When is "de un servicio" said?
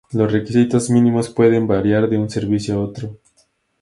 2.09-2.73